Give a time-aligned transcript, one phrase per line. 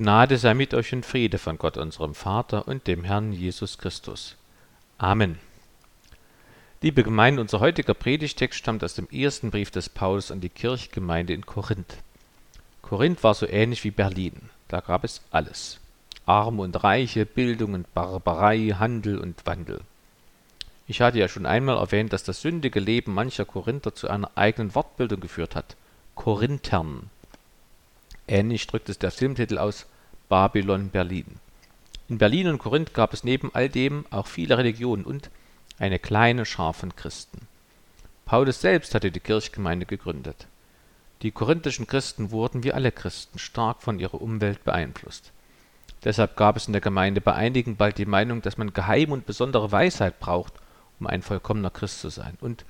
[0.00, 4.34] Gnade sei mit euch und Friede von Gott unserem Vater und dem Herrn Jesus Christus.
[4.96, 5.38] Amen.
[6.80, 11.34] Liebe Gemeinde, unser heutiger Predigtext stammt aus dem ersten Brief des Paulus an die Kirchgemeinde
[11.34, 11.98] in Korinth.
[12.80, 14.48] Korinth war so ähnlich wie Berlin.
[14.68, 15.80] Da gab es alles.
[16.24, 19.82] Arme und Reiche, Bildung und Barbarei, Handel und Wandel.
[20.86, 24.74] Ich hatte ja schon einmal erwähnt, dass das sündige Leben mancher Korinther zu einer eigenen
[24.74, 25.76] Wortbildung geführt hat.
[26.14, 27.10] Korinthern.
[28.30, 29.86] Ähnlich drückt es der Filmtitel aus
[30.28, 31.40] Babylon Berlin.
[32.08, 35.30] In Berlin und Korinth gab es neben all dem auch viele Religionen und
[35.80, 37.48] eine kleine Schar von Christen.
[38.26, 40.46] Paulus selbst hatte die Kirchgemeinde gegründet.
[41.22, 45.32] Die korinthischen Christen wurden wie alle Christen stark von ihrer Umwelt beeinflusst.
[46.04, 49.26] Deshalb gab es in der Gemeinde bei einigen bald die Meinung, dass man geheime und
[49.26, 50.52] besondere Weisheit braucht,
[51.00, 52.64] um ein vollkommener Christ zu sein, und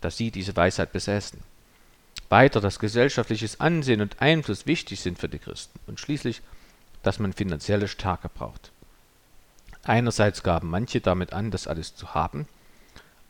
[0.00, 1.38] dass sie diese Weisheit besäßen.
[2.30, 6.42] Weiter, dass gesellschaftliches Ansehen und Einfluss wichtig sind für die Christen und schließlich,
[7.02, 8.72] dass man finanzielle Stärke braucht.
[9.84, 12.46] Einerseits gaben manche damit an, das alles zu haben,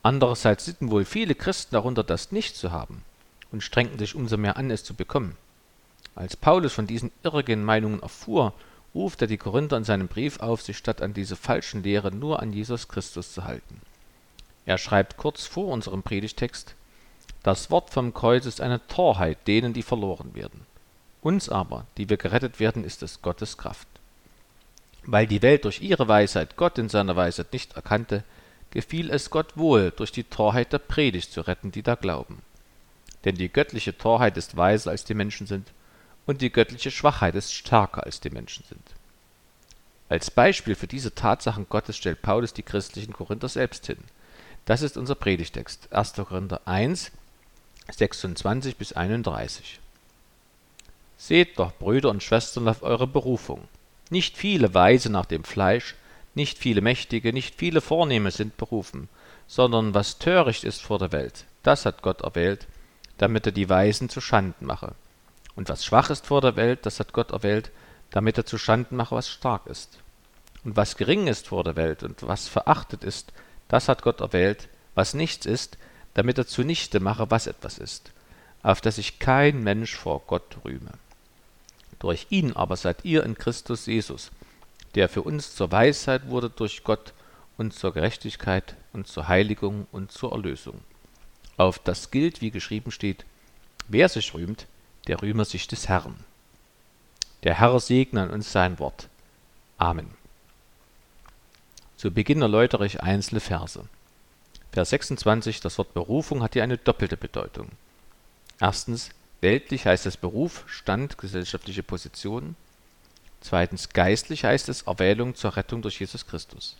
[0.03, 3.03] andererseits litten wohl viele Christen darunter, das nicht zu haben
[3.51, 5.37] und strengten sich umso mehr an, es zu bekommen.
[6.15, 8.53] Als Paulus von diesen irrigen Meinungen erfuhr,
[8.93, 12.41] ruft er die Korinther in seinem Brief auf, sich statt an diese falschen Lehre nur
[12.41, 13.81] an Jesus Christus zu halten.
[14.65, 16.75] Er schreibt kurz vor unserem Predigtext,
[17.45, 20.65] das Wort vom Kreuz ist eine Torheit denen, die verloren werden.
[21.21, 23.87] Uns aber, die wir gerettet werden, ist es Gottes Kraft.
[25.03, 28.23] Weil die Welt durch ihre Weisheit Gott in seiner Weisheit nicht erkannte,
[28.71, 32.41] gefiel es Gott wohl, durch die Torheit der Predigt zu retten, die da glauben.
[33.25, 35.71] Denn die göttliche Torheit ist weiser als die Menschen sind,
[36.25, 38.81] und die göttliche Schwachheit ist stärker als die Menschen sind.
[40.09, 43.99] Als Beispiel für diese Tatsachen Gottes stellt Paulus die christlichen Korinther selbst hin.
[44.65, 46.13] Das ist unser Predigtext, 1.
[46.13, 47.11] Korinther 1,
[47.91, 49.79] 26 bis 31.
[51.17, 53.67] Seht doch, Brüder und Schwestern, auf eure Berufung.
[54.09, 55.95] Nicht viele Weise nach dem Fleisch,
[56.33, 59.09] nicht viele Mächtige, nicht viele Vornehme sind berufen,
[59.47, 62.67] sondern was töricht ist vor der Welt, das hat Gott erwählt,
[63.17, 64.93] damit er die Weisen zu Schanden mache.
[65.55, 67.71] Und was schwach ist vor der Welt, das hat Gott erwählt,
[68.11, 69.99] damit er zu Schanden mache, was stark ist.
[70.63, 73.31] Und was gering ist vor der Welt und was verachtet ist,
[73.67, 75.77] das hat Gott erwählt, was nichts ist,
[76.15, 78.11] damit er zunichte mache, was etwas ist,
[78.63, 80.91] auf dass sich kein Mensch vor Gott rühme.
[81.99, 84.31] Durch ihn aber seid ihr in Christus Jesus,
[84.95, 87.13] der für uns zur Weisheit wurde durch Gott
[87.57, 90.79] und zur Gerechtigkeit und zur Heiligung und zur Erlösung.
[91.57, 93.25] Auf das gilt, wie geschrieben steht,
[93.87, 94.67] wer sich rühmt,
[95.07, 96.15] der rühme sich des Herrn.
[97.43, 99.07] Der Herr segne an uns sein Wort.
[99.77, 100.11] Amen.
[101.97, 103.87] Zu Beginn erläutere ich einzelne Verse.
[104.75, 107.69] Vers 26, das Wort Berufung hat hier eine doppelte Bedeutung.
[108.59, 109.09] Erstens,
[109.39, 112.57] weltlich heißt es Beruf, Stand, gesellschaftliche Position.
[113.39, 116.75] Zweitens, geistlich heißt es Erwählung zur Rettung durch Jesus Christus.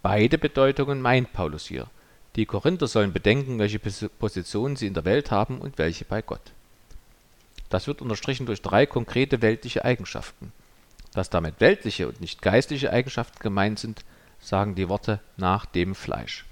[0.00, 1.88] Beide Bedeutungen meint Paulus hier.
[2.34, 6.52] Die Korinther sollen bedenken, welche Position sie in der Welt haben und welche bei Gott.
[7.68, 10.50] Das wird unterstrichen durch drei konkrete weltliche Eigenschaften.
[11.12, 14.02] Dass damit weltliche und nicht geistliche Eigenschaften gemeint sind,
[14.40, 16.46] sagen die Worte nach dem Fleisch.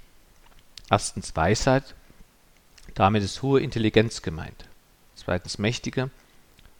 [0.89, 1.95] Erstens Weisheit,
[2.95, 4.65] damit ist hohe Intelligenz gemeint.
[5.15, 6.09] Zweitens mächtige,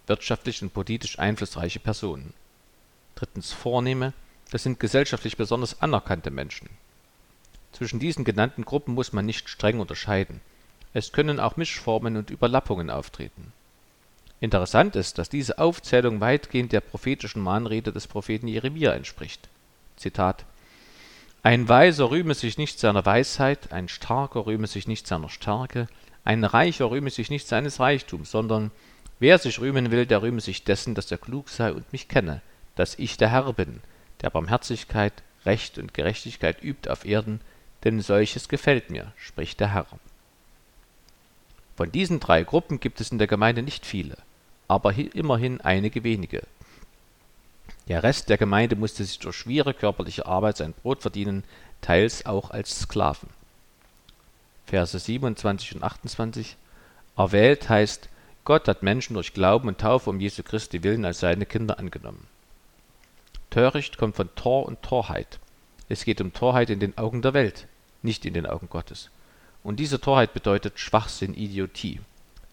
[0.08, 2.34] wirtschaftlich und politisch einflussreiche Personen.
[3.16, 4.14] Drittens Vornehme,
[4.52, 6.70] das sind gesellschaftlich besonders anerkannte Menschen.
[7.74, 10.40] Zwischen diesen genannten Gruppen muss man nicht streng unterscheiden.
[10.94, 13.52] Es können auch Mischformen und Überlappungen auftreten.
[14.40, 19.50] Interessant ist, dass diese Aufzählung weitgehend der prophetischen Mahnrede des Propheten Jeremia entspricht.
[19.98, 20.46] Zitat
[21.48, 25.88] ein Weiser rühme sich nicht seiner Weisheit, ein Starker rühme sich nicht seiner Stärke,
[26.26, 28.70] ein Reicher rühme sich nicht seines Reichtums, sondern
[29.20, 32.42] wer sich rühmen will, der rühme sich dessen, dass er klug sei und mich kenne,
[32.76, 33.80] dass ich der Herr bin,
[34.20, 35.14] der Barmherzigkeit,
[35.46, 37.40] Recht und Gerechtigkeit übt auf Erden,
[37.86, 39.88] denn solches gefällt mir, spricht der Herr.
[41.78, 44.18] Von diesen drei Gruppen gibt es in der Gemeinde nicht viele,
[44.68, 46.44] aber immerhin einige wenige,
[47.88, 51.44] der Rest der Gemeinde musste sich durch schwere körperliche Arbeit sein Brot verdienen,
[51.82, 53.30] teils auch als Sklaven.
[54.66, 56.58] Verse 27 und 28
[57.16, 58.10] Erwählt heißt,
[58.44, 62.28] Gott hat Menschen durch Glauben und Taufe um Jesu Christi willen als seine Kinder angenommen.
[63.50, 65.40] Töricht kommt von Tor und Torheit.
[65.90, 67.68] Es geht um Torheit in den Augen der Welt,
[68.02, 69.10] nicht in den Augen Gottes.
[69.64, 72.02] Und diese Torheit bedeutet Schwachsinn, Idiotie.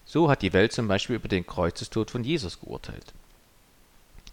[0.05, 3.13] So hat die Welt zum Beispiel über den Kreuzestod von Jesus geurteilt.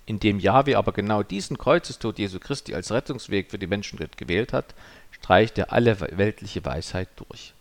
[0.04, 4.74] Indem Jahwe aber genau diesen Kreuzestod Jesu Christi als Rettungsweg für die Menschheit gewählt hat,
[5.10, 7.54] streicht er alle weltliche Weisheit durch.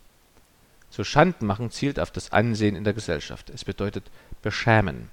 [0.90, 3.48] So Schanden machen zielt auf das Ansehen in der Gesellschaft.
[3.50, 4.04] Es bedeutet
[4.42, 5.08] beschämen.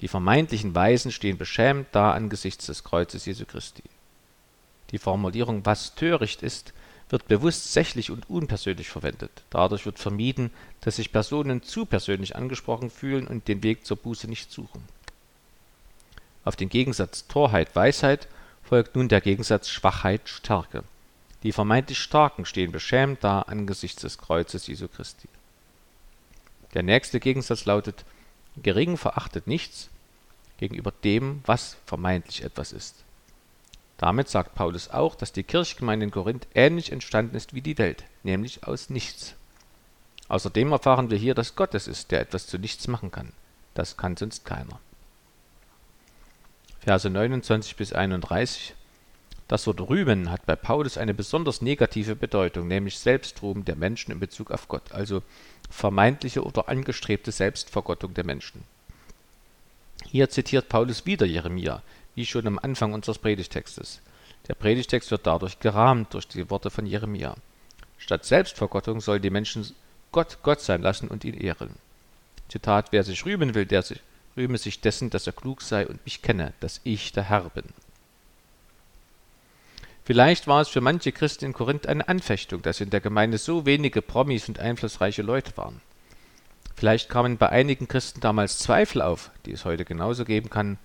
[0.00, 3.82] Die vermeintlichen Weisen stehen beschämt da angesichts des Kreuzes Jesu Christi.
[4.90, 6.72] Die Formulierung was töricht ist,
[7.10, 9.42] wird bewusst sächlich und unpersönlich verwendet.
[9.50, 14.28] Dadurch wird vermieden, dass sich Personen zu persönlich angesprochen fühlen und den Weg zur Buße
[14.28, 14.82] nicht suchen.
[16.44, 18.28] Auf den Gegensatz Torheit Weisheit
[18.62, 20.84] folgt nun der Gegensatz Schwachheit Stärke.
[21.42, 25.28] Die vermeintlich Starken stehen beschämt da angesichts des Kreuzes Jesu Christi.
[26.74, 28.04] Der nächste Gegensatz lautet
[28.62, 29.88] Gering verachtet nichts
[30.58, 33.04] gegenüber dem, was vermeintlich etwas ist.
[33.96, 38.04] Damit sagt Paulus auch, dass die Kirchgemeinde in Korinth ähnlich entstanden ist wie die Welt,
[38.22, 39.34] nämlich aus nichts.
[40.28, 43.32] Außerdem erfahren wir hier, dass Gott es ist, der etwas zu nichts machen kann.
[43.74, 44.78] Das kann sonst keiner.
[46.80, 48.74] Verse 29 bis 31
[49.48, 54.20] Das Wort rühmen hat bei Paulus eine besonders negative Bedeutung, nämlich Selbstruhm der Menschen in
[54.20, 55.22] Bezug auf Gott, also
[55.70, 58.62] vermeintliche oder angestrebte Selbstvergottung der Menschen.
[60.06, 61.82] Hier zitiert Paulus wieder Jeremia,
[62.14, 64.00] wie schon am Anfang unseres Predigtextes.
[64.46, 67.34] Der Predigtext wird dadurch gerahmt durch die Worte von Jeremia.
[67.98, 69.74] Statt Selbstvergottung sollen die Menschen
[70.12, 71.74] Gott Gott sein lassen und ihn ehren.
[72.48, 74.00] Zitat, wer sich rühmen will, der sich,
[74.38, 77.64] rühme sich dessen, dass er klug sei und mich kenne, dass ich der Herr bin.
[80.04, 83.66] Vielleicht war es für manche Christen in Korinth eine Anfechtung, dass in der Gemeinde so
[83.66, 85.82] wenige Promis und einflussreiche Leute waren.
[86.76, 90.78] Vielleicht kamen bei einigen Christen damals Zweifel auf, die es heute genauso geben kann,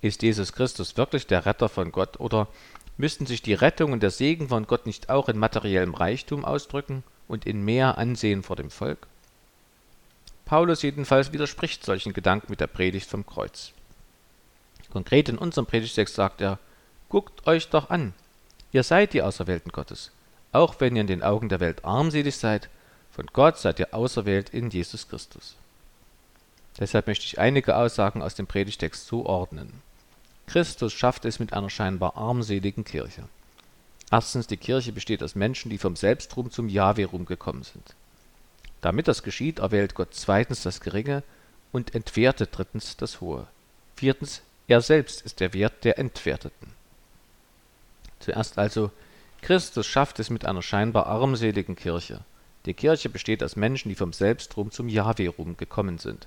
[0.00, 2.46] ist Jesus Christus wirklich der Retter von Gott oder
[2.98, 7.02] müssten sich die Rettung und der Segen von Gott nicht auch in materiellem Reichtum ausdrücken
[7.26, 9.08] und in mehr Ansehen vor dem Volk?
[10.48, 13.72] Paulus jedenfalls widerspricht solchen Gedanken mit der Predigt vom Kreuz.
[14.90, 16.58] Konkret in unserem Predigtext sagt er,
[17.10, 18.14] guckt euch doch an,
[18.72, 20.10] ihr seid die Auserwählten Gottes.
[20.52, 22.70] Auch wenn ihr in den Augen der Welt armselig seid,
[23.10, 25.54] von Gott seid ihr auserwählt in Jesus Christus.
[26.78, 29.82] Deshalb möchte ich einige Aussagen aus dem Predigtext so ordnen.
[30.46, 33.24] Christus schafft es mit einer scheinbar armseligen Kirche.
[34.10, 37.94] Erstens, die Kirche besteht aus Menschen, die vom Selbstruhm zum Jahwe-Ruhm gekommen sind.
[38.80, 41.22] Damit das geschieht, erwählt Gott zweitens das Geringe
[41.72, 43.46] und entwertet drittens das Hohe.
[43.96, 46.72] Viertens, er selbst ist der Wert der Entwerteten.
[48.20, 48.90] Zuerst also,
[49.40, 52.20] Christus schafft es mit einer scheinbar armseligen Kirche.
[52.66, 56.26] Die Kirche besteht aus Menschen, die vom Selbstruhm zum Jahwe-Ruhm gekommen sind.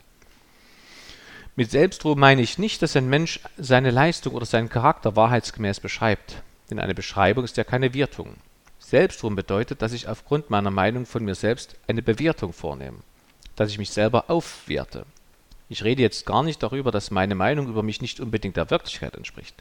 [1.56, 6.42] Mit Selbstruhm meine ich nicht, dass ein Mensch seine Leistung oder seinen Charakter wahrheitsgemäß beschreibt,
[6.70, 8.36] denn eine Beschreibung ist ja keine Wertung.
[8.82, 12.98] Selbstruhm bedeutet, dass ich aufgrund meiner Meinung von mir selbst eine Bewertung vornehme,
[13.56, 15.06] dass ich mich selber aufwerte.
[15.70, 19.16] Ich rede jetzt gar nicht darüber, dass meine Meinung über mich nicht unbedingt der Wirklichkeit
[19.16, 19.56] entspricht.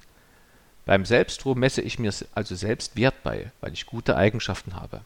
[0.86, 5.02] Beim Selbstruhm messe ich mir also selbst Wert bei, weil ich gute Eigenschaften habe.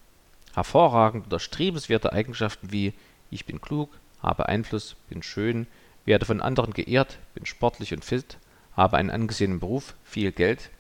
[0.55, 2.95] Hervorragende oder strebenswerte Eigenschaften wie
[3.31, 3.91] ich bin klug,
[4.23, 5.67] habe Einfluss, bin schön,
[6.07, 8.39] werde von anderen geehrt, bin sportlich und fit,
[8.77, 10.71] habe einen angesehenen Beruf, viel Geld.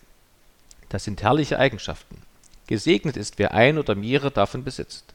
[0.88, 2.22] Das sind herrliche Eigenschaften.
[2.66, 5.14] Gesegnet ist, wer ein oder mehrere davon besitzt.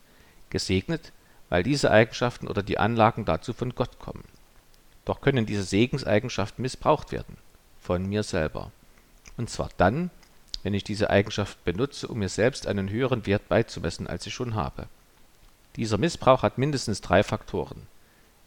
[0.50, 1.12] Gesegnet,
[1.50, 4.24] weil diese Eigenschaften oder die Anlagen dazu von Gott kommen.
[5.06, 7.38] Doch können diese Segenseigenschaften missbraucht werden.
[7.82, 8.72] Von mir selber.
[9.38, 10.12] Und zwar dann,
[10.64, 14.56] wenn ich diese Eigenschaft benutze, um mir selbst einen höheren Wert beizumessen, als ich schon
[14.56, 14.88] habe.
[15.76, 17.88] Dieser Missbrauch hat mindestens drei Faktoren.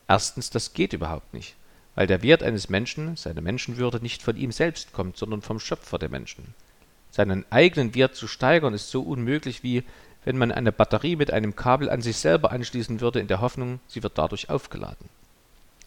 [0.06, 1.56] Erstens, das geht überhaupt nicht,
[1.94, 5.99] weil der Wert eines Menschen, seine Menschenwürde, nicht von ihm selbst kommt, sondern vom Schöpfer
[5.99, 6.54] der Menschen.
[7.12, 9.85] Seinen eigenen Wert zu steigern ist so unmöglich wie
[10.25, 13.81] wenn man eine Batterie mit einem Kabel an sich selber anschließen würde, in der Hoffnung,
[13.88, 15.09] sie wird dadurch aufgeladen.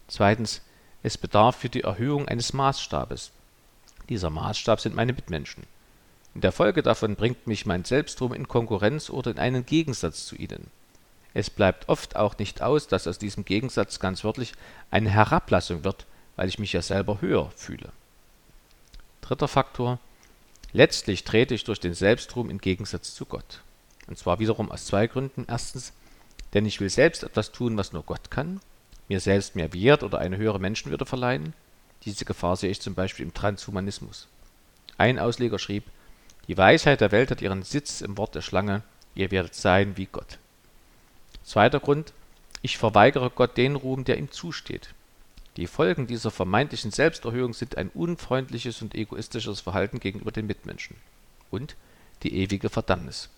[0.08, 0.62] Zweitens,
[1.04, 3.32] es bedarf für die Erhöhung eines Maßstabes.
[4.10, 5.64] Dieser Maßstab sind meine Mitmenschen.
[6.34, 10.36] In der Folge davon bringt mich mein Selbstrum in Konkurrenz oder in einen Gegensatz zu
[10.36, 10.70] ihnen.
[11.34, 14.54] Es bleibt oft auch nicht aus, dass aus diesem Gegensatz ganz wörtlich
[14.92, 16.06] eine Herablassung wird,
[16.36, 17.90] weil ich mich ja selber höher fühle.
[19.22, 20.00] Dritter Faktor.
[20.76, 23.62] Letztlich trete ich durch den Selbstruhm in Gegensatz zu Gott.
[24.08, 25.46] Und zwar wiederum aus zwei Gründen.
[25.48, 25.94] Erstens,
[26.54, 28.60] denn ich will selbst etwas tun, was nur Gott kann,
[29.08, 31.54] mir selbst mehr Wert oder eine höhere Menschenwürde verleihen.
[32.04, 34.28] Diese Gefahr sehe ich zum Beispiel im Transhumanismus.
[34.98, 35.86] Ein Ausleger schrieb,
[36.50, 38.82] die Weisheit der Welt hat ihren Sitz im Wort der Schlange,
[39.16, 40.40] ihr werdet sein wie Gott.
[41.46, 42.12] Zweiter Grund,
[42.62, 44.90] ich verweigere Gott den Ruhm, der ihm zusteht.
[45.58, 50.98] Die Folgen dieser vermeintlichen Selbsterhöhung sind ein unfreundliches und egoistisches Verhalten gegenüber den Mitmenschen
[51.50, 51.76] und
[52.24, 53.30] die ewige Verdammnis.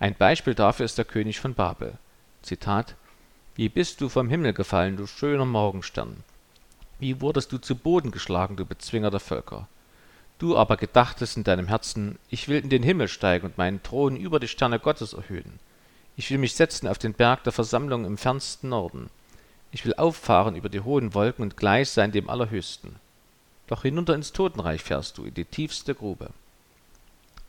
[0.00, 1.98] Ein Beispiel dafür ist der König von Babel.
[2.42, 2.94] Zitat
[3.56, 6.24] Wie bist du vom Himmel gefallen, du schöner Morgenstern?
[6.98, 9.68] Wie wurdest du zu Boden geschlagen, du Bezwinger der Völker?
[10.38, 14.16] Du aber gedachtest in deinem Herzen, ich will in den Himmel steigen und meinen Thron
[14.16, 15.58] über die Sterne Gottes erhöhen.
[16.16, 19.10] Ich will mich setzen auf den Berg der Versammlung im fernsten Norden.
[19.70, 22.96] Ich will auffahren über die hohen Wolken und gleich sein dem Allerhöchsten.
[23.66, 26.30] doch hinunter ins Totenreich fährst du, in die tiefste Grube.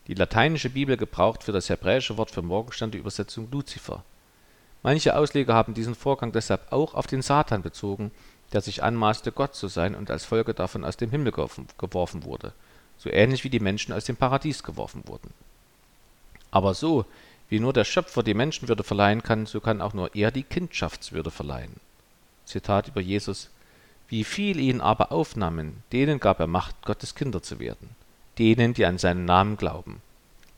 [0.07, 4.03] Die lateinische Bibel gebraucht für das hebräische Wort für Morgenstern die Übersetzung Luzifer.
[4.83, 8.11] Manche Ausleger haben diesen Vorgang deshalb auch auf den Satan bezogen,
[8.51, 12.53] der sich anmaßte, Gott zu sein und als Folge davon aus dem Himmel geworfen wurde,
[12.97, 15.33] so ähnlich wie die Menschen aus dem Paradies geworfen wurden.
[16.51, 17.05] Aber so,
[17.47, 21.31] wie nur der Schöpfer die Menschenwürde verleihen kann, so kann auch nur er die Kindschaftswürde
[21.31, 21.75] verleihen.
[22.49, 23.49] Zitat über Jesus
[24.07, 27.95] Wie viel ihn aber aufnahmen, denen gab er Macht, Gottes Kinder zu werden,
[28.37, 30.01] denen, die an seinen Namen glauben,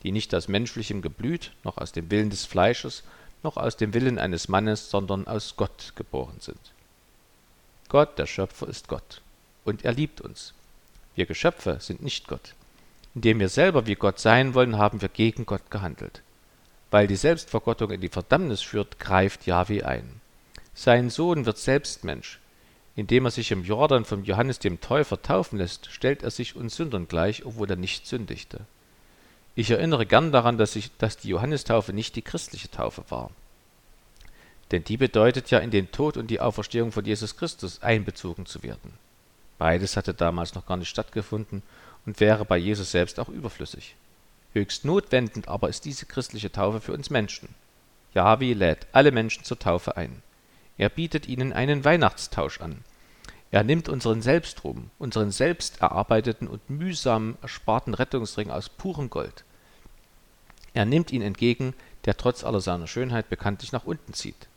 [0.03, 3.03] die nicht aus menschlichem Geblüt, noch aus dem Willen des Fleisches,
[3.43, 6.60] noch aus dem Willen eines Mannes, sondern aus Gott geboren sind.
[7.89, 9.21] Gott, der Schöpfer, ist Gott,
[9.65, 10.53] und er liebt uns.
[11.15, 12.53] Wir Geschöpfe sind nicht Gott.
[13.13, 16.21] Indem wir selber wie Gott sein wollen, haben wir gegen Gott gehandelt.
[16.89, 20.20] Weil die Selbstvergottung in die Verdammnis führt, greift Jahwe ein.
[20.73, 22.39] Sein Sohn wird selbst Mensch.
[22.95, 26.75] Indem er sich im Jordan von Johannes dem Täufer taufen lässt, stellt er sich uns
[26.75, 28.61] Sündern gleich, obwohl er nicht sündigte.
[29.55, 33.31] Ich erinnere gern daran, dass, ich, dass die Johannistaufe nicht die christliche Taufe war.
[34.71, 38.63] Denn die bedeutet ja, in den Tod und die Auferstehung von Jesus Christus einbezogen zu
[38.63, 38.93] werden.
[39.57, 41.61] Beides hatte damals noch gar nicht stattgefunden
[42.05, 43.95] und wäre bei Jesus selbst auch überflüssig.
[44.53, 47.49] Höchst notwendend aber ist diese christliche Taufe für uns Menschen.
[48.13, 50.21] Yahweh lädt alle Menschen zur Taufe ein.
[50.81, 52.83] Er bietet ihnen einen Weihnachtstausch an.
[53.51, 59.43] Er nimmt unseren Selbstruhm, unseren selbst erarbeiteten und mühsam ersparten Rettungsring aus purem Gold.
[60.73, 64.47] Er nimmt ihn entgegen, der trotz aller seiner Schönheit bekanntlich nach unten zieht.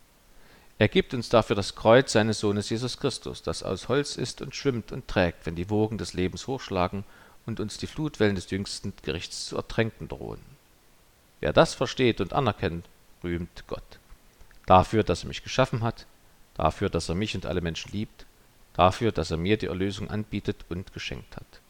[0.79, 4.57] Er gibt uns dafür das Kreuz seines Sohnes Jesus Christus, das aus Holz ist und
[4.57, 7.05] schwimmt und trägt, wenn die Wogen des Lebens hochschlagen
[7.45, 10.41] und uns die Flutwellen des jüngsten Gerichts zu ertränken drohen.
[11.41, 12.87] Wer das versteht und anerkennt,
[13.23, 13.99] rühmt Gott.
[14.65, 16.07] Dafür, dass er mich geschaffen hat,
[16.55, 18.27] dafür, dass er mich und alle Menschen liebt,
[18.75, 21.61] dafür, dass er mir die Erlösung anbietet und geschenkt hat.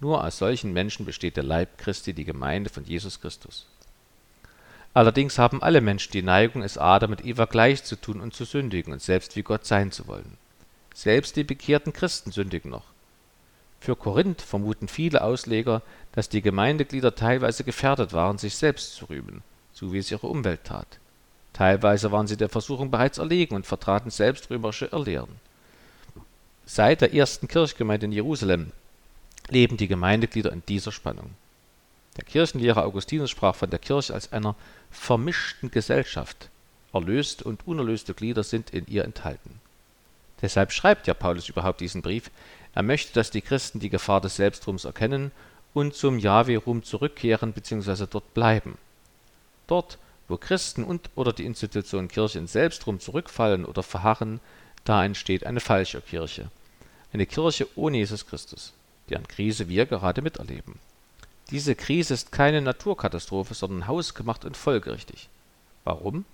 [0.00, 3.66] Nur aus solchen Menschen besteht der Leib Christi, die Gemeinde von Jesus Christus.
[4.94, 8.44] Allerdings haben alle Menschen die Neigung, es Adam und Eva gleich zu tun und zu
[8.44, 10.38] sündigen und selbst wie Gott sein zu wollen.
[10.94, 12.84] Selbst die bekehrten Christen sündigen noch.
[13.80, 15.82] Für Korinth vermuten viele Ausleger,
[16.12, 19.42] dass die Gemeindeglieder teilweise gefährdet waren, sich selbst zu rühmen,
[19.72, 20.98] so wie es ihre Umwelt tat.
[21.58, 25.40] Teilweise waren sie der Versuchung bereits erlegen und vertraten selbstrühmerische Irrlehren.
[26.66, 28.70] Seit der ersten Kirchgemeinde in Jerusalem
[29.48, 31.30] leben die Gemeindeglieder in dieser Spannung.
[32.16, 34.54] Der Kirchenlehrer Augustinus sprach von der Kirche als einer
[34.92, 36.48] vermischten Gesellschaft.
[36.92, 39.60] Erlöste und unerlöste Glieder sind in ihr enthalten.
[40.40, 42.30] Deshalb schreibt ja Paulus überhaupt diesen Brief.
[42.72, 45.32] Er möchte, dass die Christen die Gefahr des Selbstrums erkennen
[45.74, 48.06] und zum Jahwe-Ruhm zurückkehren bzw.
[48.08, 48.78] dort bleiben.
[49.66, 49.98] Dort,
[50.28, 54.40] wo Christen und oder die Institution Kirche in Selbstrum zurückfallen oder verharren,
[54.84, 56.50] da entsteht eine falsche Kirche.
[57.12, 58.74] Eine Kirche ohne Jesus Christus,
[59.08, 60.74] deren Krise wir gerade miterleben.
[61.50, 65.28] Diese Krise ist keine Naturkatastrophe, sondern hausgemacht und folgerichtig.
[65.84, 66.26] Warum?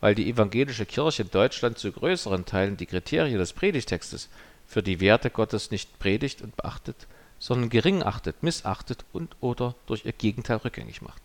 [0.00, 4.28] Weil die evangelische Kirche in Deutschland zu größeren Teilen die Kriterien des Predigtextes
[4.66, 7.06] für die Werte Gottes nicht predigt und beachtet,
[7.38, 11.22] sondern gering achtet, missachtet und oder durch ihr Gegenteil rückgängig macht.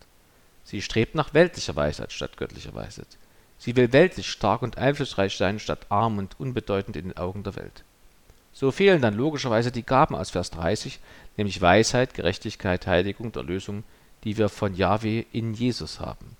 [0.64, 3.06] Sie strebt nach weltlicher Weisheit statt göttlicher Weisheit.
[3.58, 7.56] Sie will weltlich stark und einflussreich sein statt arm und unbedeutend in den Augen der
[7.56, 7.84] Welt.
[8.52, 11.00] So fehlen dann logischerweise die Gaben aus Vers 30,
[11.36, 13.84] nämlich Weisheit, Gerechtigkeit, Heiligung und Erlösung,
[14.22, 16.36] die wir von Jahwe in Jesus haben.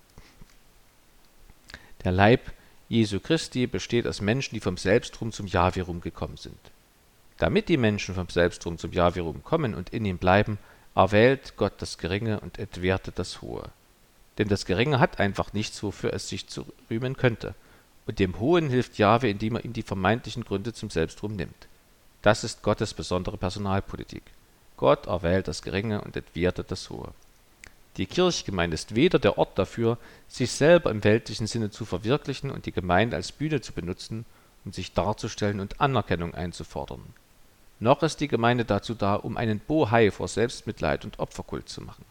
[2.04, 2.52] Der Leib
[2.88, 6.58] Jesu Christi besteht aus Menschen, die vom Selbstrum zum Jahwe-Rum gekommen sind.
[7.38, 10.58] Damit die Menschen vom Selbstrum zum Jahwe-Rum kommen und in ihm bleiben,
[10.94, 13.70] erwählt Gott das Geringe und entwertet das Hohe.
[14.38, 17.54] Denn das Geringe hat einfach nichts, wofür es sich zu rühmen könnte.
[18.06, 21.68] Und dem Hohen hilft Jahwe, indem er ihm die vermeintlichen Gründe zum Selbstrum nimmt.
[22.22, 24.22] Das ist Gottes besondere Personalpolitik.
[24.76, 27.12] Gott erwählt das Geringe und entwertet das Hohe.
[27.96, 32.66] Die Kirchgemeinde ist weder der Ort dafür, sich selber im weltlichen Sinne zu verwirklichen und
[32.66, 34.26] die Gemeinde als Bühne zu benutzen,
[34.64, 37.02] um sich darzustellen und Anerkennung einzufordern.
[37.78, 42.04] Noch ist die Gemeinde dazu da, um einen Bohai vor Selbstmitleid und Opferkult zu machen.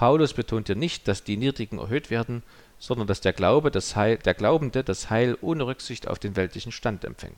[0.00, 2.42] Paulus betont hier nicht, dass die Niedrigen erhöht werden,
[2.78, 6.72] sondern dass der, Glaube das Heil, der Glaubende das Heil ohne Rücksicht auf den weltlichen
[6.72, 7.36] Stand empfängt.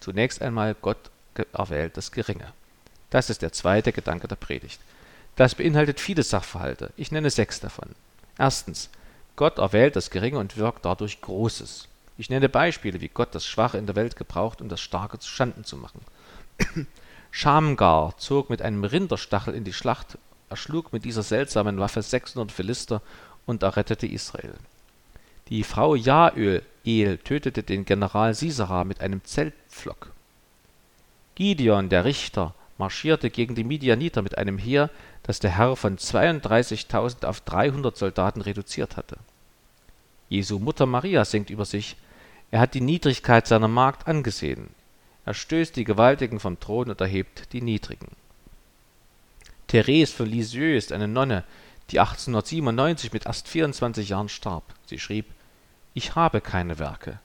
[0.00, 1.10] Zunächst einmal Gott
[1.52, 2.52] erwählt das Geringe.
[3.10, 4.80] Das ist der zweite Gedanke der Predigt.
[5.34, 6.92] Das beinhaltet viele Sachverhalte.
[6.96, 7.88] Ich nenne sechs davon.
[8.38, 8.88] Erstens,
[9.34, 11.88] Gott erwählt das Geringe und wirkt dadurch Großes.
[12.18, 15.28] Ich nenne Beispiele, wie Gott das Schwache in der Welt gebraucht, um das Starke zu
[15.28, 16.02] Schanden zu machen.
[17.32, 23.02] Schamgar zog mit einem Rinderstachel in die Schlacht, erschlug mit dieser seltsamen Waffe 600 Philister
[23.46, 24.54] und errettete Israel.
[25.48, 30.12] Die Frau Jael tötete den General Sisera mit einem Zeltpflock.
[31.34, 34.90] Gideon, der Richter, marschierte gegen die Midianiter mit einem Heer,
[35.22, 39.16] das der Herr von 32.000 auf 300 Soldaten reduziert hatte.
[40.28, 41.96] Jesu Mutter Maria singt über sich,
[42.50, 44.68] er hat die Niedrigkeit seiner Magd angesehen.
[45.24, 48.08] Er stößt die Gewaltigen vom Thron und erhebt die Niedrigen.
[49.74, 51.42] Therese von Lisieux ist eine Nonne,
[51.90, 54.62] die 1897 mit erst 24 Jahren starb.
[54.86, 55.26] Sie schrieb,
[55.94, 57.18] ich habe keine Werke.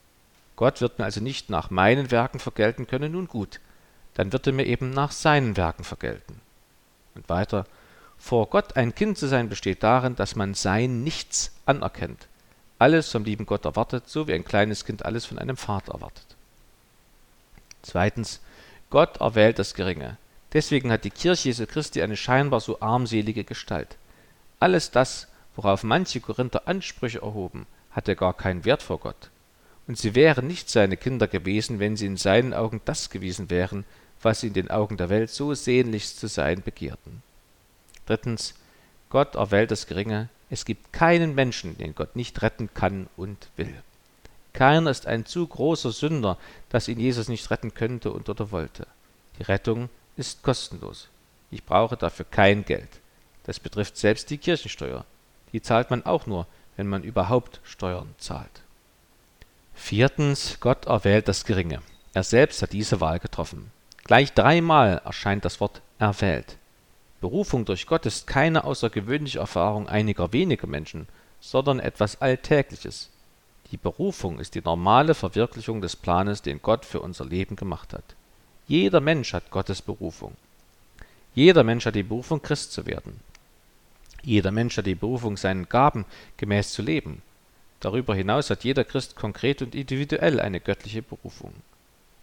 [0.56, 3.60] Gott wird mir also nicht nach meinen Werken vergelten können, nun gut,
[4.16, 6.42] dann wird er mir eben nach seinen Werken vergelten.
[7.14, 7.68] Und weiter,
[8.18, 12.28] vor Gott ein Kind zu sein besteht darin, dass man sein Nichts anerkennt,
[12.80, 16.26] alles vom lieben Gott erwartet, so wie ein kleines Kind alles von einem Vater erwartet.
[17.84, 18.40] Zweitens,
[18.90, 20.18] Gott erwählt das Geringe.
[20.54, 23.98] Deswegen hat die Kirche Jesu Christi eine scheinbar so armselige Gestalt.
[24.60, 29.30] Alles das, worauf manche Korinther Ansprüche erhoben, hatte gar keinen Wert vor Gott.
[29.88, 33.86] Und sie wären nicht seine Kinder gewesen, wenn sie in seinen Augen das gewesen wären,
[34.22, 37.24] was sie in den Augen der Welt so sehnlichst zu sein begehrten.
[38.06, 38.54] Drittens,
[39.10, 40.30] Gott erwählt das Geringe.
[40.50, 43.74] Es gibt keinen Menschen, den Gott nicht retten kann und will.
[44.54, 46.38] Keiner ist ein zu großer Sünder,
[46.70, 48.88] dass ihn Jesus nicht retten könnte und oder wollte.
[49.38, 49.90] Die Rettung
[50.20, 51.08] ist kostenlos.
[51.50, 52.90] Ich brauche dafür kein Geld.
[53.46, 55.06] Das betrifft selbst die Kirchensteuer.
[55.54, 56.46] Die zahlt man auch nur,
[56.78, 58.62] wenn man überhaupt Steuern zahlt.
[59.74, 61.82] Viertens, Gott erwählt das Geringe.
[62.14, 63.72] Er selbst hat diese Wahl getroffen.
[64.04, 66.58] Gleich dreimal erscheint das Wort erwählt.
[67.22, 71.08] Berufung durch Gott ist keine außergewöhnliche Erfahrung einiger weniger Menschen,
[71.40, 73.10] sondern etwas Alltägliches.
[73.72, 78.16] Die Berufung ist die normale Verwirklichung des Planes, den Gott für unser Leben gemacht hat.
[78.70, 80.36] Jeder Mensch hat Gottes Berufung.
[81.34, 83.20] Jeder Mensch hat die Berufung, Christ zu werden.
[84.22, 86.06] Jeder Mensch hat die Berufung, seinen Gaben
[86.38, 87.24] gemäß zu leben.
[87.80, 91.52] Darüber hinaus hat jeder Christ konkret und individuell eine göttliche Berufung.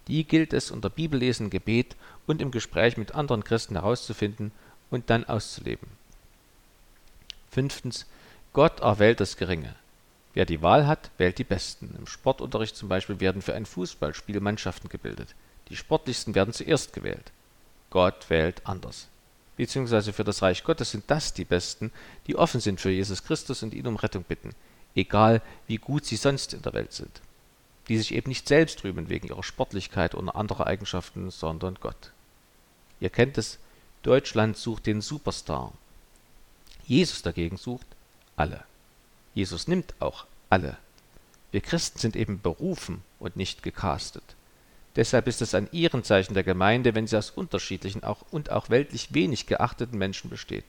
[0.06, 1.96] Die gilt es unter Bibellesen, Gebet
[2.28, 4.52] und im Gespräch mit anderen Christen herauszufinden
[4.88, 5.88] und dann auszuleben.
[7.50, 8.06] Fünftens.
[8.52, 9.74] Gott erwählt das Geringe.
[10.32, 11.92] Wer die Wahl hat, wählt die Besten.
[11.98, 15.34] Im Sportunterricht zum Beispiel werden für ein Fußballspiel Mannschaften gebildet.
[15.68, 17.32] Die sportlichsten werden zuerst gewählt.
[17.90, 19.08] Gott wählt anders
[19.56, 21.90] beziehungsweise für das Reich Gottes sind das die Besten,
[22.26, 24.54] die offen sind für Jesus Christus und ihn um Rettung bitten,
[24.94, 27.22] egal wie gut sie sonst in der Welt sind.
[27.88, 32.12] Die sich eben nicht selbst rühmen wegen ihrer Sportlichkeit oder anderer Eigenschaften, sondern Gott.
[33.00, 33.58] Ihr kennt es,
[34.02, 35.72] Deutschland sucht den Superstar.
[36.84, 37.86] Jesus dagegen sucht
[38.36, 38.64] alle.
[39.34, 40.76] Jesus nimmt auch alle.
[41.50, 44.22] Wir Christen sind eben berufen und nicht gecastet.
[44.96, 49.12] Deshalb ist es ein Ehrenzeichen der Gemeinde, wenn sie aus unterschiedlichen auch und auch weltlich
[49.12, 50.64] wenig geachteten Menschen besteht.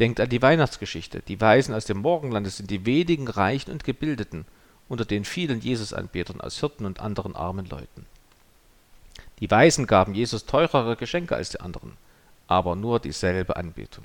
[0.00, 1.22] Denkt an die Weihnachtsgeschichte.
[1.28, 4.44] Die Weisen aus dem Morgenlande sind die wenigen Reichen und Gebildeten
[4.88, 8.06] unter den vielen Jesusanbetern aus Hirten und anderen armen Leuten.
[9.38, 11.96] Die Weisen gaben Jesus teurere Geschenke als die anderen,
[12.48, 14.04] aber nur dieselbe Anbetung.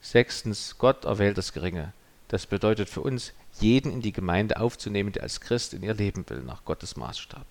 [0.00, 1.92] Sechstens, Gott erwählt das Geringe.
[2.28, 6.24] Das bedeutet für uns, jeden in die Gemeinde aufzunehmen, der als Christ in ihr leben
[6.28, 7.44] will, nach Gottes Maßstab.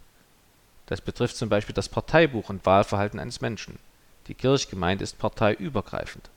[0.91, 3.79] Das betrifft zum Beispiel das Parteibuch und Wahlverhalten eines Menschen.
[4.27, 6.29] Die Kirchgemeinde ist parteiübergreifend.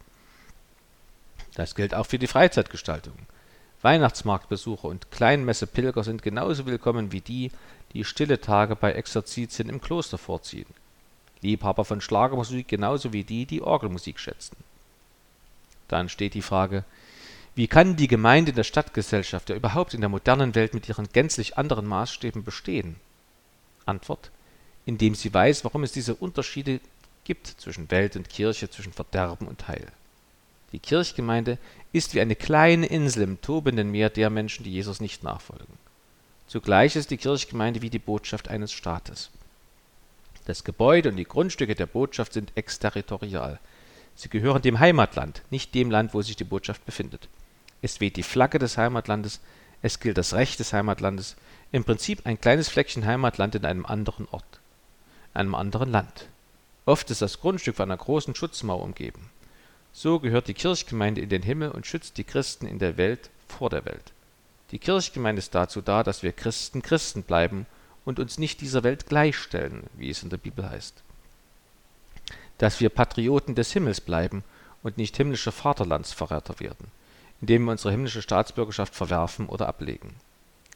[1.57, 3.15] Das gilt auch für die Freizeitgestaltung.
[3.83, 7.51] Weihnachtsmarktbesucher und Kleinmessepilger sind genauso willkommen wie die,
[7.95, 10.73] die stille Tage bei Exerzitien im Kloster vorziehen.
[11.43, 14.57] Liebhaber von Schlagermusik genauso wie die, die Orgelmusik schätzen.
[15.89, 16.85] Dann steht die Frage,
[17.57, 21.09] wie kann die Gemeinde in der Stadtgesellschaft ja überhaupt in der modernen Welt mit ihren
[21.13, 22.95] gänzlich anderen Maßstäben bestehen?
[23.85, 24.31] Antwort
[24.87, 26.81] indem sie weiß, warum es diese Unterschiede
[27.25, 29.87] gibt zwischen Welt und Kirche, zwischen Verderben und Heil.
[30.73, 31.59] Die Kirchgemeinde
[31.93, 35.79] ist wie eine kleine Insel im tobenden Meer der Menschen, die Jesus nicht nachfolgen.
[36.47, 39.31] Zugleich ist die Kirchgemeinde wie die Botschaft eines Staates.
[40.45, 43.59] Das Gebäude und die Grundstücke der Botschaft sind exterritorial.
[44.15, 47.29] Sie gehören dem Heimatland, nicht dem Land, wo sich die Botschaft befindet.
[47.81, 49.41] Es weht die Flagge des Heimatlandes,
[49.81, 51.37] es gilt das Recht des Heimatlandes,
[51.73, 54.61] im Prinzip ein kleines Fleckchen Heimatland in einem anderen Ort
[55.35, 56.29] einem anderen Land.
[56.87, 59.31] Oft ist das Grundstück von einer großen Schutzmauer umgeben.
[59.93, 63.71] So gehört die Kirchgemeinde in den Himmel und schützt die Christen in der Welt vor
[63.71, 64.13] der Welt.
[64.71, 67.67] Die Kirchgemeinde ist dazu da, dass wir Christen Christen bleiben
[68.05, 71.03] und uns nicht dieser Welt gleichstellen, wie es in der Bibel heißt.
[72.59, 74.43] Dass wir Patrioten des Himmels bleiben
[74.83, 76.89] und nicht himmlische Vaterlandsverräter werden,
[77.41, 80.15] indem wir unsere himmlische Staatsbürgerschaft verwerfen oder ablegen.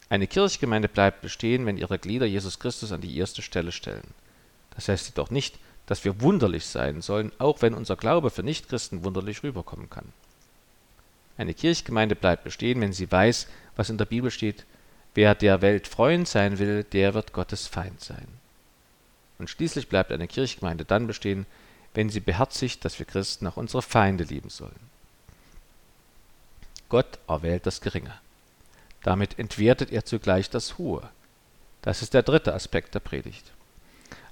[0.09, 4.13] Eine Kirchgemeinde bleibt bestehen, wenn ihre Glieder Jesus Christus an die erste Stelle stellen.
[4.79, 9.03] Das heißt jedoch nicht, dass wir wunderlich sein sollen, auch wenn unser Glaube für Nichtchristen
[9.03, 10.13] wunderlich rüberkommen kann.
[11.37, 14.65] Eine Kirchgemeinde bleibt bestehen, wenn sie weiß, was in der Bibel steht,
[15.15, 18.25] wer der Welt Freund sein will, der wird Gottes Feind sein.
[19.37, 21.45] Und schließlich bleibt eine Kirchgemeinde dann bestehen,
[21.93, 24.79] wenn sie beherzigt, dass wir Christen auch unsere Feinde lieben sollen.
[26.87, 28.13] Gott erwählt das Geringe.
[29.03, 31.09] Damit entwertet er zugleich das Hohe.
[31.81, 33.51] Das ist der dritte Aspekt der Predigt.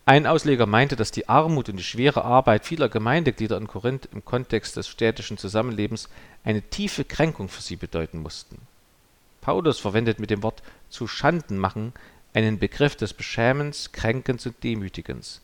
[0.07, 4.23] Ein Ausleger meinte, dass die Armut und die schwere Arbeit vieler Gemeindeglieder in Korinth im
[4.23, 6.07] Kontext des städtischen Zusammenlebens
[6.45, 8.57] eine tiefe Kränkung für sie bedeuten mussten.
[9.41, 11.91] Paulus verwendet mit dem Wort zu Schanden machen
[12.33, 15.41] einen Begriff des Beschämens, Kränkens und Demütigens.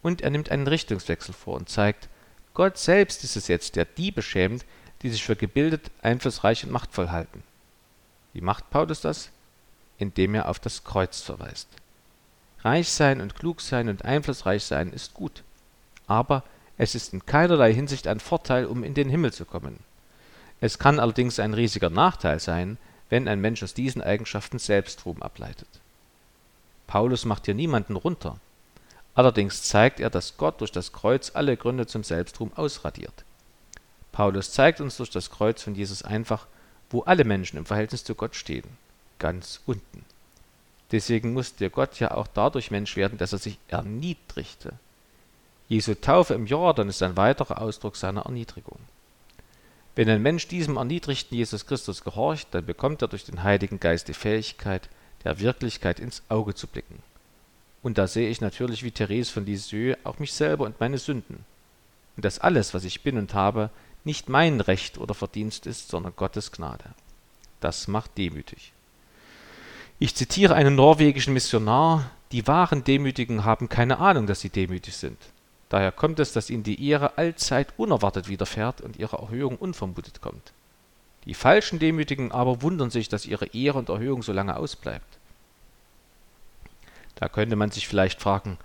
[0.00, 2.08] Und er nimmt einen Richtungswechsel vor und zeigt,
[2.54, 4.64] Gott selbst ist es jetzt, der die beschämt,
[5.02, 7.42] die sich für gebildet, einflussreich und machtvoll halten.
[8.32, 9.28] Wie macht Paulus das?
[9.98, 11.68] Indem er auf das Kreuz verweist.
[12.62, 15.42] Reich sein und klug sein und einflussreich sein ist gut,
[16.06, 16.42] aber
[16.76, 19.78] es ist in keinerlei Hinsicht ein Vorteil, um in den Himmel zu kommen.
[20.60, 22.78] Es kann allerdings ein riesiger Nachteil sein,
[23.10, 25.68] wenn ein Mensch aus diesen Eigenschaften Selbstruhm ableitet.
[26.86, 28.38] Paulus macht hier niemanden runter.
[29.14, 33.24] Allerdings zeigt er, dass Gott durch das Kreuz alle Gründe zum Selbstruhm ausradiert.
[34.12, 36.46] Paulus zeigt uns durch das Kreuz von Jesus einfach,
[36.90, 38.64] wo alle Menschen im Verhältnis zu Gott stehen,
[39.18, 40.04] ganz unten.
[40.90, 44.72] Deswegen musste Gott ja auch dadurch Mensch werden, dass er sich erniedrigte.
[45.68, 48.78] Jesu Taufe im Jordan ist ein weiterer Ausdruck seiner Erniedrigung.
[49.94, 54.08] Wenn ein Mensch diesem erniedrigten Jesus Christus gehorcht, dann bekommt er durch den Heiligen Geist
[54.08, 54.88] die Fähigkeit,
[55.24, 57.02] der Wirklichkeit ins Auge zu blicken.
[57.82, 61.44] Und da sehe ich natürlich wie Therese von Lisieux auch mich selber und meine Sünden.
[62.16, 63.70] Und dass alles, was ich bin und habe,
[64.04, 66.94] nicht mein Recht oder Verdienst ist, sondern Gottes Gnade.
[67.60, 68.72] Das macht demütig.
[70.00, 75.18] Ich zitiere einen norwegischen Missionar, die wahren Demütigen haben keine Ahnung, dass sie demütig sind.
[75.70, 80.52] Daher kommt es, dass ihnen die Ehre allzeit unerwartet widerfährt und ihre Erhöhung unvermutet kommt.
[81.24, 85.18] Die falschen Demütigen aber wundern sich, dass ihre Ehre und Erhöhung so lange ausbleibt.
[87.16, 88.56] Da könnte man sich vielleicht fragen,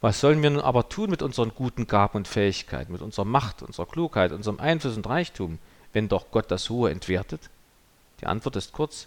[0.00, 3.62] was sollen wir nun aber tun mit unseren guten Gaben und Fähigkeiten, mit unserer Macht,
[3.62, 5.58] unserer Klugheit, unserem Einfluss und Reichtum,
[5.92, 7.48] wenn doch Gott das Hohe entwertet?
[8.20, 9.06] Die Antwort ist kurz,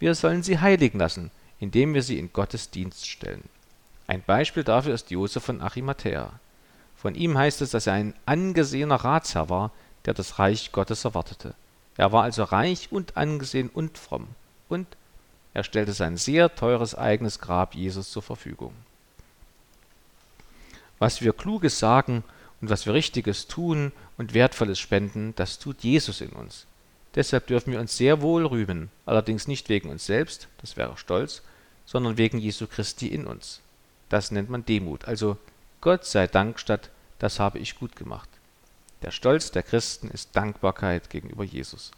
[0.00, 3.44] wir sollen sie heiligen lassen, indem wir sie in Gottes Dienst stellen.
[4.08, 6.32] Ein Beispiel dafür ist Josef von Arimathea.
[6.96, 9.70] Von ihm heißt es, dass er ein angesehener Ratsherr war,
[10.06, 11.54] der das Reich Gottes erwartete.
[11.96, 14.28] Er war also reich und angesehen und fromm.
[14.68, 14.86] Und
[15.52, 18.72] er stellte sein sehr teures eigenes Grab Jesus zur Verfügung.
[20.98, 22.24] Was wir Kluges sagen
[22.60, 26.66] und was wir Richtiges tun und Wertvolles spenden, das tut Jesus in uns.
[27.14, 31.42] Deshalb dürfen wir uns sehr wohl rühmen, allerdings nicht wegen uns selbst, das wäre Stolz,
[31.84, 33.60] sondern wegen Jesu Christi in uns.
[34.08, 35.36] Das nennt man Demut, also
[35.80, 38.28] Gott sei Dank statt das habe ich gut gemacht.
[39.02, 41.92] Der Stolz der Christen ist Dankbarkeit gegenüber Jesus.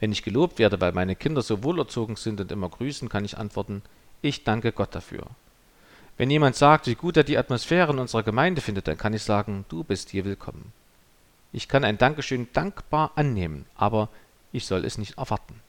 [0.00, 3.38] Wenn ich gelobt werde, weil meine Kinder so wohlerzogen sind und immer grüßen, kann ich
[3.38, 3.82] antworten,
[4.22, 5.26] ich danke Gott dafür.
[6.16, 9.22] Wenn jemand sagt, wie gut er die Atmosphäre in unserer Gemeinde findet, dann kann ich
[9.22, 10.72] sagen, du bist hier willkommen.
[11.56, 14.10] Ich kann ein Dankeschön dankbar annehmen, aber
[14.52, 15.62] ich soll es nicht erwarten.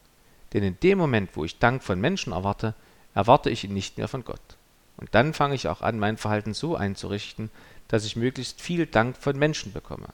[0.51, 2.73] Denn in dem Moment, wo ich Dank von Menschen erwarte,
[3.15, 4.57] erwarte ich ihn nicht mehr von Gott.
[4.97, 7.49] Und dann fange ich auch an, mein Verhalten so einzurichten,
[7.87, 10.09] dass ich möglichst viel Dank von Menschen bekomme.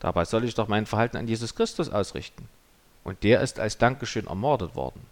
[0.00, 2.48] Dabei soll ich doch mein Verhalten an Jesus Christus ausrichten.
[3.04, 5.06] Und der ist als Dankeschön ermordet worden.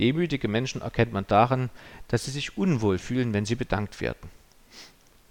[0.00, 1.70] Demütige Menschen erkennt man daran,
[2.08, 4.28] dass sie sich unwohl fühlen, wenn sie bedankt werden.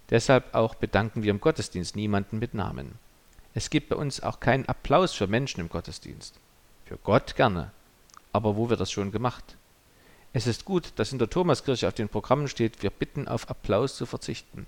[0.10, 2.98] Deshalb auch bedanken wir im Gottesdienst niemanden mit Namen.
[3.58, 6.36] Es gibt bei uns auch keinen Applaus für Menschen im Gottesdienst.
[6.86, 7.72] Für Gott gerne.
[8.32, 9.58] Aber wo wird das schon gemacht?
[10.32, 13.96] Es ist gut, dass in der Thomaskirche auf den Programmen steht, wir bitten auf Applaus
[13.96, 14.68] zu verzichten.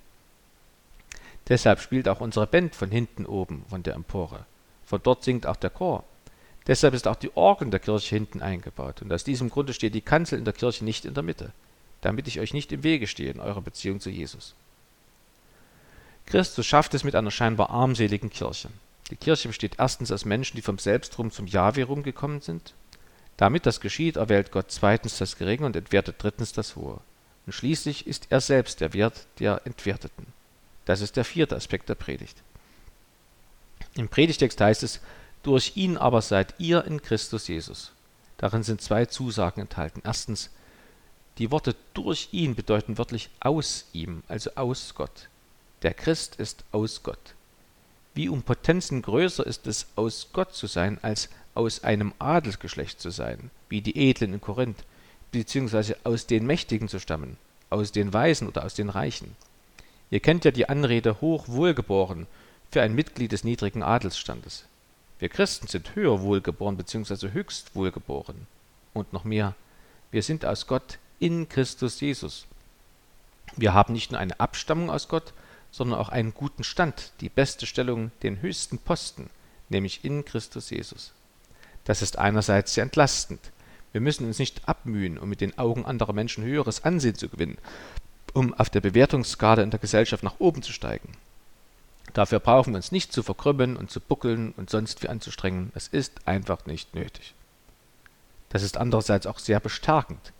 [1.48, 4.44] Deshalb spielt auch unsere Band von hinten oben, von der Empore.
[4.84, 6.02] Von dort singt auch der Chor.
[6.66, 9.02] Deshalb ist auch die Orgel der Kirche hinten eingebaut.
[9.02, 11.52] Und aus diesem Grunde steht die Kanzel in der Kirche nicht in der Mitte,
[12.00, 14.56] damit ich euch nicht im Wege stehe in eurer Beziehung zu Jesus.
[16.30, 18.68] Christus schafft es mit einer scheinbar armseligen Kirche.
[19.10, 22.72] Die Kirche besteht erstens aus Menschen, die vom Selbstrum zum Jahwe rumgekommen sind.
[23.36, 27.00] Damit das geschieht, erwählt Gott zweitens das Geringe und entwertet drittens das Hohe.
[27.46, 30.26] Und schließlich ist er selbst der Wert der Entwerteten.
[30.84, 32.44] Das ist der vierte Aspekt der Predigt.
[33.96, 35.00] Im Predigtext heißt es,
[35.42, 37.90] durch ihn aber seid ihr in Christus Jesus.
[38.36, 40.00] Darin sind zwei Zusagen enthalten.
[40.04, 40.50] Erstens,
[41.38, 45.28] die Worte durch ihn bedeuten wörtlich aus ihm, also aus Gott.
[45.82, 47.34] Der Christ ist aus Gott.
[48.14, 53.10] Wie um Potenzen größer ist es, aus Gott zu sein, als aus einem Adelsgeschlecht zu
[53.10, 54.84] sein, wie die Edlen in Korinth,
[55.32, 57.38] beziehungsweise aus den Mächtigen zu stammen,
[57.70, 59.36] aus den Weisen oder aus den Reichen.
[60.10, 62.26] Ihr kennt ja die Anrede hoch wohlgeboren
[62.70, 64.64] für ein Mitglied des niedrigen Adelsstandes.
[65.18, 68.46] Wir Christen sind höher wohlgeboren beziehungsweise höchst wohlgeboren.
[68.92, 69.54] Und noch mehr,
[70.10, 72.46] wir sind aus Gott in Christus Jesus.
[73.56, 75.32] Wir haben nicht nur eine Abstammung aus Gott,
[75.70, 79.30] sondern auch einen guten Stand, die beste Stellung, den höchsten Posten,
[79.68, 81.12] nämlich in Christus Jesus.
[81.84, 83.40] Das ist einerseits sehr entlastend.
[83.92, 87.58] Wir müssen uns nicht abmühen, um mit den Augen anderer Menschen höheres Ansehen zu gewinnen,
[88.34, 91.16] um auf der Bewertungsskala in der Gesellschaft nach oben zu steigen.
[92.12, 95.70] Dafür brauchen wir uns nicht zu verkrümmen und zu buckeln und sonst wie anzustrengen.
[95.74, 97.34] Es ist einfach nicht nötig.
[98.48, 100.32] Das ist andererseits auch sehr bestärkend.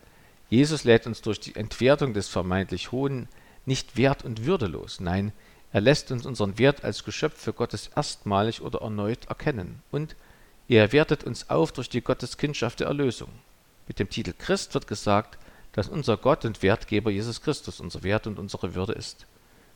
[0.48, 3.28] Jesus lädt uns durch die Entwertung des vermeintlich Hohen
[3.70, 4.98] nicht wert- und würdelos.
[4.98, 5.32] Nein,
[5.72, 9.80] er lässt uns unseren Wert als Geschöpfe Gottes erstmalig oder erneut erkennen.
[9.92, 10.16] Und
[10.68, 13.30] er wertet uns auf durch die Gotteskindschaft der Erlösung.
[13.86, 15.38] Mit dem Titel Christ wird gesagt,
[15.72, 19.26] dass unser Gott und Wertgeber Jesus Christus unser Wert und unsere Würde ist.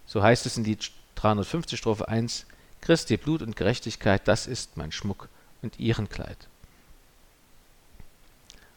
[0.06, 2.46] So heißt es in Lied 350 Strophe 1,
[2.80, 5.28] Christi Blut und Gerechtigkeit, das ist mein Schmuck
[5.62, 6.48] und ihren Kleid.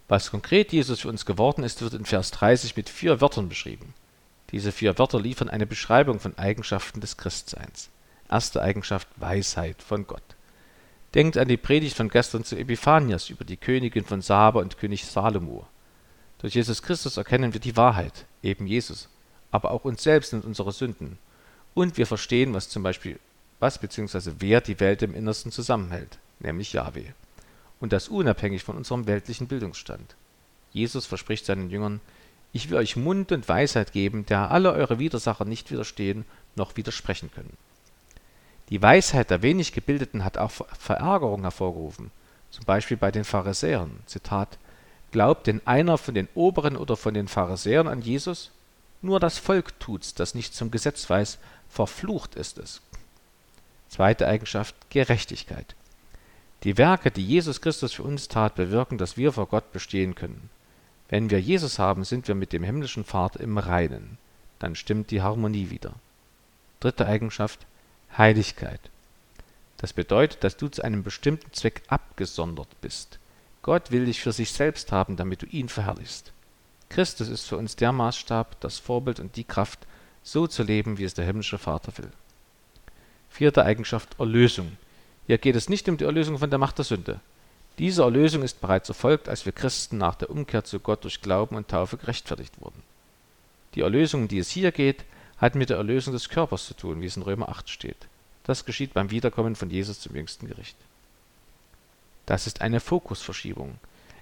[0.08, 3.96] Was konkret Jesus für uns geworden ist, wird in Vers 30 mit vier Wörtern beschrieben.
[4.52, 7.90] Diese vier Wörter liefern eine Beschreibung von Eigenschaften des Christseins.
[8.30, 10.24] Erste Eigenschaft Weisheit von Gott.
[11.14, 15.06] Denkt an die Predigt von gestern zu Epiphanias über die Königin von Saba und König
[15.06, 15.66] Salomo.
[16.40, 19.10] Durch Jesus Christus erkennen wir die Wahrheit, eben Jesus,
[19.52, 21.18] aber auch uns selbst und unsere Sünden.
[21.74, 23.20] Und wir verstehen, was zum Beispiel,
[23.60, 24.34] was bzw.
[24.40, 27.12] wer die Welt im Innersten zusammenhält, nämlich Yahweh.
[27.80, 30.16] Und das unabhängig von unserem weltlichen Bildungsstand.
[30.72, 32.02] Jesus verspricht seinen Jüngern,
[32.54, 37.32] ich will euch Mund und Weisheit geben, der alle eure Widersacher nicht widerstehen noch widersprechen
[37.32, 37.56] können.
[38.70, 42.12] Die Weisheit der wenig Gebildeten hat auch Verärgerung hervorgerufen,
[42.52, 43.92] zum Beispiel bei den Pharisäern.
[44.06, 44.58] Zitat:
[45.12, 48.52] Glaubt denn einer von den Oberen oder von den Pharisäern an Jesus?
[49.02, 51.38] Nur das Volk tut's, das nicht zum Gesetz weiß,
[51.70, 52.82] verflucht ist es.
[53.90, 55.76] Zweite Eigenschaft Gerechtigkeit.
[56.64, 60.50] Die Werke, die Jesus Christus für uns tat, bewirken, dass wir vor Gott bestehen können.
[61.10, 64.18] Wenn wir Jesus haben, sind wir mit dem himmlischen Vater im Reinen.
[64.60, 65.94] Dann stimmt die Harmonie wieder.
[66.80, 67.66] Dritte Eigenschaft
[68.18, 68.82] Heiligkeit.
[69.78, 73.20] Das bedeutet, dass du zu einem bestimmten Zweck abgesondert bist.
[73.62, 76.32] Gott will dich für sich selbst haben, damit du ihn verherrlichst.
[76.90, 79.86] Christus ist für uns der Maßstab, das Vorbild und die Kraft,
[80.24, 82.10] so zu leben, wie es der himmlische Vater will.
[83.30, 84.78] Vierte Eigenschaft Erlösung.
[85.28, 87.20] Hier geht es nicht um die Erlösung von der Macht der Sünde.
[87.80, 91.56] Diese Erlösung ist bereits erfolgt, als wir Christen nach der Umkehr zu Gott durch Glauben
[91.56, 92.82] und Taufe gerechtfertigt wurden.
[93.76, 95.06] Die Erlösung, um die es hier geht,
[95.38, 98.08] hat mit der Erlösung des Körpers zu tun, wie es in Römer 8 steht.
[98.44, 100.78] Das geschieht beim Wiederkommen von Jesus zum jüngsten Gericht.
[102.26, 103.76] Das ist eine Fokusverschiebung.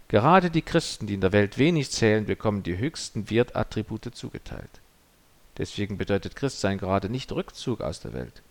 [0.09, 4.69] Gerade die Christen, die in der Welt wenig zählen, bekommen die höchsten Wertattribute zugeteilt.
[5.57, 8.41] Deswegen bedeutet Christsein gerade nicht Rückzug aus der Welt.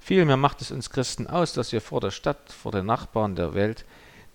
[0.00, 3.54] Vielmehr macht es uns Christen aus, dass wir vor der Stadt, vor den Nachbarn der
[3.54, 3.84] Welt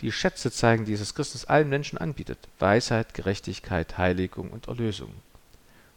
[0.02, 2.40] die Schätze zeigen, die Jesus Christus allen Menschen anbietet.
[2.60, 5.14] Weisheit, Gerechtigkeit, Heiligung und Erlösung.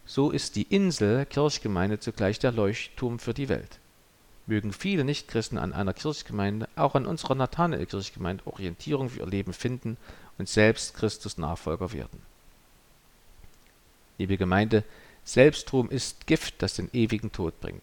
[0.06, 3.78] So ist die Insel Kirchgemeinde zugleich der Leuchtturm für die Welt.
[4.46, 9.96] Mögen viele Nichtchristen an einer Kirchgemeinde, auch an unserer Nathanael-Kirchgemeinde, Orientierung für ihr Leben finden
[10.36, 12.20] und selbst Christus Nachfolger werden.
[14.18, 14.84] Liebe Gemeinde,
[15.24, 17.82] Selbstruhm ist Gift, das den ewigen Tod bringt.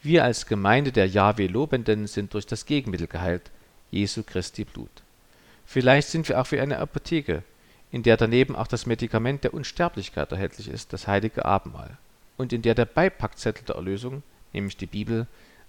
[0.00, 3.50] Wir als Gemeinde der Jahwe Lobenden sind durch das Gegenmittel geheilt,
[3.90, 4.90] Jesu Christi Blut.
[5.66, 7.42] Vielleicht sind wir auch wie eine Apotheke,
[7.90, 11.98] in der daneben auch das Medikament der Unsterblichkeit erhältlich ist, das heilige Abendmahl,
[12.36, 14.22] und in der der Beipackzettel der Erlösung,
[14.52, 15.26] nämlich die Bibel,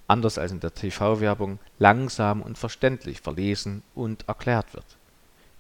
[0.08, 4.86] anders als in der TV-Werbung, langsam und verständlich verlesen und erklärt wird.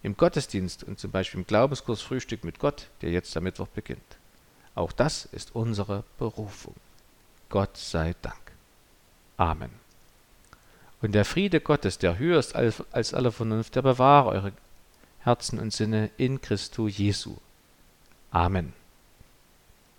[0.04, 4.02] Im Gottesdienst und zum Beispiel im Glaubenskurs Frühstück mit Gott, der jetzt am Mittwoch beginnt.
[4.76, 6.76] Auch das ist unsere Berufung.
[7.50, 8.52] Gott sei Dank.
[9.38, 9.83] Amen.
[11.04, 14.54] Und der Friede Gottes, der höher ist als alle Vernunft, der bewahre eure
[15.20, 17.36] Herzen und Sinne in Christo Jesu.
[18.32, 18.72] Amen.